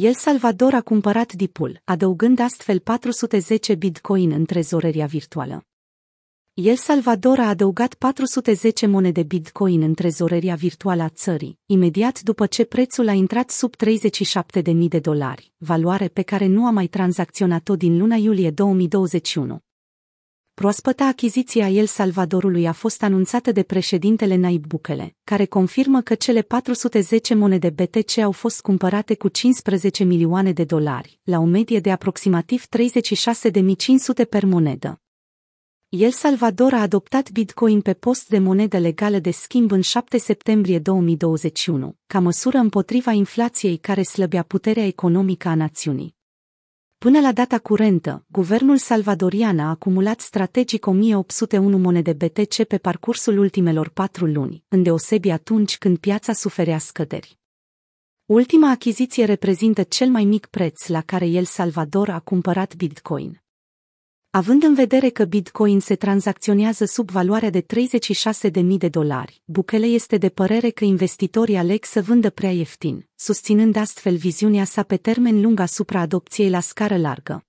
[0.00, 5.64] El Salvador a cumpărat Dipul, adăugând astfel 410 bitcoin în trezoreria virtuală.
[6.54, 12.64] El Salvador a adăugat 410 monede bitcoin în trezoreria virtuală a țării, imediat după ce
[12.64, 17.98] prețul a intrat sub 37.000 de dolari, valoare pe care nu a mai tranzacționat-o din
[17.98, 19.63] luna iulie 2021.
[20.54, 26.14] Proaspăta achiziție a El Salvadorului a fost anunțată de președintele Naib Bukele, care confirmă că
[26.14, 31.80] cele 410 monede BTC au fost cumpărate cu 15 milioane de dolari, la o medie
[31.80, 35.00] de aproximativ 36.500 per monedă.
[35.88, 40.78] El Salvador a adoptat Bitcoin pe post de monedă legală de schimb în 7 septembrie
[40.78, 46.16] 2021, ca măsură împotriva inflației care slăbea puterea economică a națiunii.
[47.04, 53.88] Până la data curentă, guvernul salvadorian a acumulat strategic 1801 monede BTC pe parcursul ultimelor
[53.88, 57.38] patru luni, îndeosebi atunci când piața suferea scăderi.
[58.24, 63.43] Ultima achiziție reprezintă cel mai mic preț la care El Salvador a cumpărat Bitcoin.
[64.36, 70.16] Având în vedere că Bitcoin se tranzacționează sub valoarea de 36.000 de dolari, Bukele este
[70.16, 75.40] de părere că investitorii aleg să vândă prea ieftin, susținând astfel viziunea sa pe termen
[75.40, 77.44] lung asupra adopției la scară largă.